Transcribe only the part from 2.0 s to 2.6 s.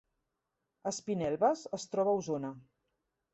a Osona